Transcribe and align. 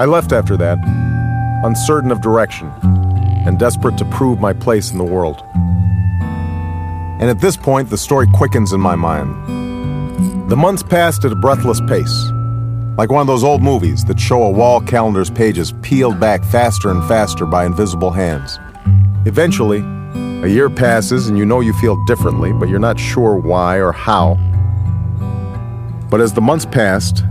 I 0.00 0.06
left 0.06 0.32
after 0.32 0.56
that, 0.56 0.78
uncertain 1.62 2.10
of 2.10 2.22
direction 2.22 2.72
and 3.44 3.58
desperate 3.58 3.98
to 3.98 4.06
prove 4.06 4.40
my 4.40 4.54
place 4.54 4.92
in 4.92 4.96
the 4.96 5.04
world. 5.04 5.42
And 7.20 7.24
at 7.24 7.42
this 7.42 7.54
point, 7.54 7.90
the 7.90 7.98
story 7.98 8.26
quickens 8.32 8.72
in 8.72 8.80
my 8.80 8.96
mind. 8.96 9.30
The 10.50 10.56
months 10.56 10.82
passed 10.82 11.26
at 11.26 11.32
a 11.32 11.36
breathless 11.36 11.82
pace, 11.86 12.30
like 12.96 13.10
one 13.10 13.20
of 13.20 13.26
those 13.26 13.44
old 13.44 13.60
movies 13.60 14.02
that 14.06 14.18
show 14.18 14.42
a 14.42 14.48
wall 14.48 14.80
calendar's 14.80 15.28
pages 15.28 15.74
peeled 15.82 16.18
back 16.18 16.44
faster 16.44 16.88
and 16.88 17.06
faster 17.06 17.44
by 17.44 17.66
invisible 17.66 18.10
hands. 18.10 18.58
Eventually, 19.26 19.80
a 20.42 20.48
year 20.48 20.70
passes 20.70 21.28
and 21.28 21.36
you 21.36 21.44
know 21.44 21.60
you 21.60 21.74
feel 21.74 22.02
differently, 22.06 22.54
but 22.54 22.70
you're 22.70 22.78
not 22.78 22.98
sure 22.98 23.36
why 23.36 23.76
or 23.76 23.92
how. 23.92 24.36
But 26.08 26.22
as 26.22 26.32
the 26.32 26.40
months 26.40 26.64
passed, 26.64 27.22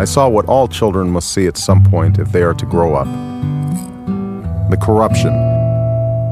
I 0.00 0.06
saw 0.06 0.30
what 0.30 0.46
all 0.46 0.66
children 0.66 1.10
must 1.10 1.34
see 1.34 1.46
at 1.46 1.58
some 1.58 1.84
point 1.84 2.18
if 2.18 2.32
they 2.32 2.42
are 2.42 2.54
to 2.54 2.64
grow 2.64 2.94
up 2.94 3.06
the 4.70 4.78
corruption, 4.80 5.30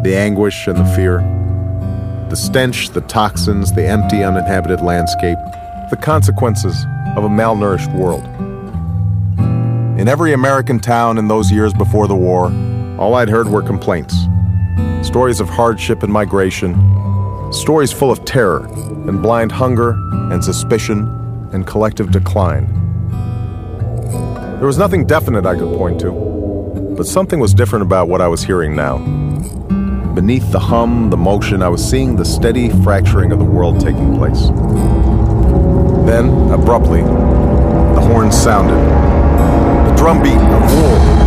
the 0.02 0.16
anguish 0.16 0.66
and 0.66 0.78
the 0.78 0.86
fear, 0.96 1.18
the 2.30 2.34
stench, 2.34 2.88
the 2.88 3.02
toxins, 3.02 3.70
the 3.74 3.86
empty, 3.86 4.24
uninhabited 4.24 4.80
landscape, 4.80 5.36
the 5.90 5.98
consequences 6.00 6.82
of 7.14 7.24
a 7.24 7.28
malnourished 7.28 7.94
world. 7.94 8.24
In 10.00 10.08
every 10.08 10.32
American 10.32 10.80
town 10.80 11.18
in 11.18 11.28
those 11.28 11.52
years 11.52 11.74
before 11.74 12.08
the 12.08 12.16
war, 12.16 12.46
all 12.98 13.16
I'd 13.16 13.28
heard 13.28 13.48
were 13.48 13.60
complaints 13.60 14.16
stories 15.02 15.40
of 15.40 15.48
hardship 15.50 16.02
and 16.02 16.10
migration, 16.10 16.72
stories 17.52 17.92
full 17.92 18.10
of 18.10 18.24
terror 18.24 18.64
and 19.06 19.20
blind 19.20 19.52
hunger 19.52 19.90
and 20.32 20.42
suspicion 20.42 21.06
and 21.52 21.66
collective 21.66 22.10
decline. 22.10 22.87
There 24.58 24.66
was 24.66 24.76
nothing 24.76 25.06
definite 25.06 25.46
I 25.46 25.54
could 25.54 25.72
point 25.78 26.00
to, 26.00 26.10
but 26.96 27.06
something 27.06 27.38
was 27.38 27.54
different 27.54 27.84
about 27.84 28.08
what 28.08 28.20
I 28.20 28.26
was 28.26 28.42
hearing 28.42 28.74
now. 28.74 28.98
Beneath 30.14 30.50
the 30.50 30.58
hum, 30.58 31.10
the 31.10 31.16
motion, 31.16 31.62
I 31.62 31.68
was 31.68 31.88
seeing 31.88 32.16
the 32.16 32.24
steady 32.24 32.70
fracturing 32.82 33.30
of 33.30 33.38
the 33.38 33.44
world 33.44 33.78
taking 33.78 34.16
place. 34.16 34.48
Then, 36.08 36.50
abruptly, 36.50 37.02
the 37.02 38.00
horn 38.00 38.32
sounded. 38.32 38.74
The 39.88 39.94
drumbeat 39.96 40.32
of 40.32 40.74
war. 40.74 41.17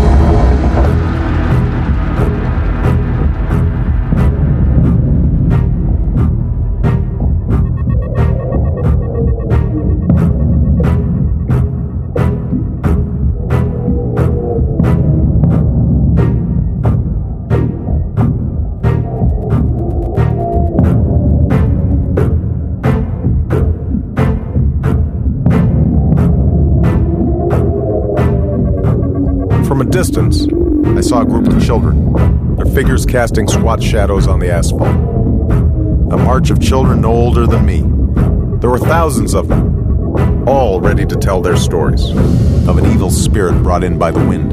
Distance, 29.86 30.48
I 30.98 31.02
saw 31.02 31.22
a 31.22 31.26
group 31.26 31.48
of 31.48 31.64
children, 31.64 32.56
their 32.56 32.66
figures 32.66 33.06
casting 33.06 33.48
squat 33.48 33.82
shadows 33.82 34.28
on 34.28 34.40
the 34.40 34.52
asphalt. 34.52 34.90
A 36.12 36.18
march 36.18 36.50
of 36.50 36.60
children 36.62 37.02
no 37.02 37.12
older 37.12 37.48
than 37.48 37.66
me. 37.66 37.82
There 38.60 38.70
were 38.70 38.80
thousands 38.80 39.34
of 39.34 39.48
them, 39.48 40.48
all 40.48 40.82
ready 40.82 41.06
to 41.06 41.16
tell 41.16 41.42
their 41.42 41.56
stories 41.56 42.10
of 42.68 42.78
an 42.78 42.92
evil 42.92 43.10
spirit 43.10 43.54
brought 43.64 43.84
in 43.84 43.98
by 43.98 44.12
the 44.12 44.20
wind. 44.20 44.52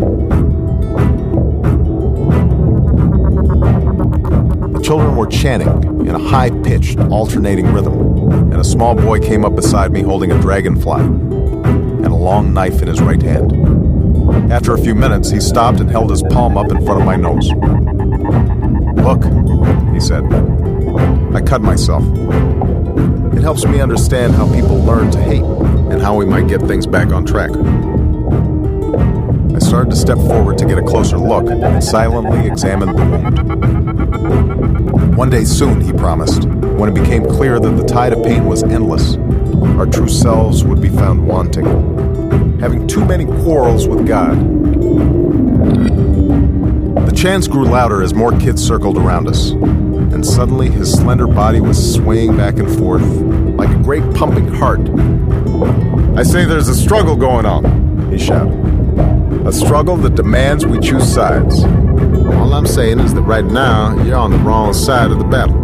The 4.74 4.80
children 4.82 5.16
were 5.16 5.26
chanting 5.26 6.06
in 6.06 6.14
a 6.14 6.18
high 6.18 6.50
pitched, 6.62 6.98
alternating 6.98 7.72
rhythm, 7.72 8.52
and 8.52 8.60
a 8.60 8.64
small 8.64 8.94
boy 8.94 9.20
came 9.20 9.44
up 9.44 9.56
beside 9.56 9.92
me 9.92 10.02
holding 10.02 10.32
a 10.32 10.40
dragonfly 10.40 11.02
and 11.02 12.06
a 12.06 12.14
long 12.14 12.54
knife 12.54 12.80
in 12.80 12.88
his 12.88 13.00
right 13.00 13.20
hand. 13.20 13.77
After 14.50 14.72
a 14.72 14.78
few 14.78 14.94
minutes, 14.94 15.30
he 15.30 15.40
stopped 15.40 15.80
and 15.80 15.90
held 15.90 16.10
his 16.10 16.22
palm 16.22 16.56
up 16.56 16.70
in 16.70 16.84
front 16.84 17.00
of 17.00 17.06
my 17.06 17.16
nose. 17.16 17.50
Look, 19.02 19.22
he 19.92 20.00
said. 20.00 20.24
I 21.34 21.42
cut 21.42 21.60
myself. 21.60 22.02
It 23.36 23.42
helps 23.42 23.66
me 23.66 23.80
understand 23.80 24.34
how 24.34 24.50
people 24.52 24.82
learn 24.82 25.10
to 25.10 25.20
hate 25.20 25.42
and 25.42 26.00
how 26.00 26.14
we 26.16 26.24
might 26.24 26.48
get 26.48 26.62
things 26.62 26.86
back 26.86 27.08
on 27.12 27.26
track. 27.26 27.50
I 29.54 29.58
started 29.58 29.90
to 29.90 29.96
step 29.96 30.18
forward 30.18 30.56
to 30.58 30.66
get 30.66 30.78
a 30.78 30.82
closer 30.82 31.18
look 31.18 31.50
and 31.50 31.84
silently 31.84 32.46
examined 32.46 32.96
the 32.98 33.04
wound. 33.04 33.38
One 35.16 35.30
day 35.30 35.44
soon, 35.44 35.80
he 35.80 35.92
promised, 35.92 36.44
when 36.44 36.88
it 36.88 36.94
became 36.94 37.24
clear 37.26 37.60
that 37.60 37.76
the 37.76 37.84
tide 37.84 38.12
of 38.12 38.24
pain 38.24 38.46
was 38.46 38.62
endless, 38.62 39.16
our 39.78 39.86
true 39.86 40.08
selves 40.08 40.64
would 40.64 40.80
be 40.80 40.88
found 40.88 41.26
wanting 41.26 41.97
having 42.60 42.86
too 42.88 43.04
many 43.04 43.24
quarrels 43.24 43.86
with 43.86 44.06
God. 44.06 44.36
The 47.06 47.12
chants 47.14 47.46
grew 47.46 47.64
louder 47.64 48.02
as 48.02 48.14
more 48.14 48.36
kids 48.38 48.64
circled 48.64 48.96
around 48.96 49.28
us, 49.28 49.50
and 49.50 50.26
suddenly 50.26 50.68
his 50.68 50.92
slender 50.92 51.28
body 51.28 51.60
was 51.60 51.94
swaying 51.94 52.36
back 52.36 52.58
and 52.58 52.68
forth 52.78 53.02
like 53.02 53.70
a 53.70 53.82
great 53.82 54.02
pumping 54.14 54.48
heart. 54.48 54.80
I 56.18 56.24
say 56.24 56.44
there's 56.44 56.68
a 56.68 56.74
struggle 56.74 57.14
going 57.16 57.46
on, 57.46 58.10
he 58.10 58.18
shouted. 58.18 58.56
A 59.46 59.52
struggle 59.52 59.96
that 59.98 60.16
demands 60.16 60.66
we 60.66 60.80
choose 60.80 61.12
sides. 61.12 61.62
All 61.62 62.52
I'm 62.52 62.66
saying 62.66 62.98
is 62.98 63.14
that 63.14 63.22
right 63.22 63.44
now, 63.44 64.02
you're 64.02 64.16
on 64.16 64.32
the 64.32 64.38
wrong 64.38 64.74
side 64.74 65.12
of 65.12 65.18
the 65.18 65.24
battle. 65.24 65.60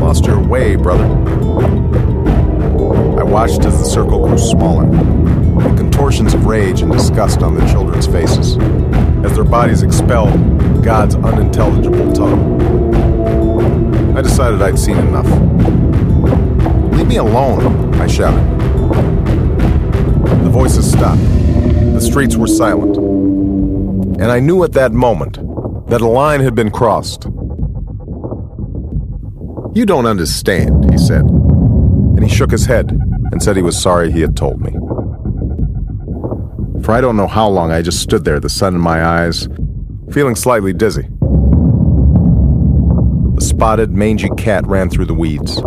Lost 0.00 0.24
your 0.24 0.40
way, 0.42 0.76
brother 0.76 1.89
watched 3.30 3.64
as 3.64 3.78
the 3.78 3.84
circle 3.84 4.26
grew 4.26 4.36
smaller, 4.36 4.86
the 4.90 5.74
contortions 5.76 6.34
of 6.34 6.46
rage 6.46 6.82
and 6.82 6.90
disgust 6.90 7.42
on 7.42 7.54
the 7.54 7.64
children's 7.68 8.08
faces, 8.08 8.58
as 9.24 9.34
their 9.36 9.44
bodies 9.44 9.84
expelled 9.84 10.32
God's 10.82 11.14
unintelligible 11.14 12.12
tongue. 12.12 12.58
I 14.18 14.20
decided 14.20 14.60
I'd 14.60 14.78
seen 14.78 14.98
enough. 14.98 15.28
Leave 16.92 17.06
me 17.06 17.18
alone, 17.18 17.94
I 18.00 18.08
shouted. 18.08 18.44
The 20.42 20.50
voices 20.50 20.90
stopped. 20.90 21.22
The 21.22 22.00
streets 22.00 22.34
were 22.36 22.48
silent. 22.48 22.96
And 22.96 24.24
I 24.24 24.40
knew 24.40 24.64
at 24.64 24.72
that 24.72 24.90
moment 24.90 25.34
that 25.88 26.00
a 26.00 26.08
line 26.08 26.40
had 26.40 26.56
been 26.56 26.72
crossed. 26.72 27.26
You 29.72 29.86
don't 29.86 30.06
understand, 30.06 30.90
he 30.90 30.98
said. 30.98 31.22
And 31.22 32.24
he 32.24 32.28
shook 32.28 32.50
his 32.50 32.66
head 32.66 32.90
and 33.32 33.42
said 33.42 33.56
he 33.56 33.62
was 33.62 33.80
sorry 33.80 34.10
he 34.10 34.20
had 34.20 34.36
told 34.36 34.60
me. 34.60 34.72
For 36.82 36.92
I 36.92 37.00
don't 37.00 37.16
know 37.16 37.26
how 37.26 37.48
long 37.48 37.70
I 37.70 37.82
just 37.82 38.00
stood 38.00 38.24
there, 38.24 38.40
the 38.40 38.48
sun 38.48 38.74
in 38.74 38.80
my 38.80 39.04
eyes, 39.04 39.48
feeling 40.10 40.34
slightly 40.34 40.72
dizzy. 40.72 41.08
A 43.36 43.40
spotted, 43.40 43.90
mangy 43.90 44.30
cat 44.36 44.66
ran 44.66 44.90
through 44.90 45.06
the 45.06 45.14
weeds. 45.14 45.62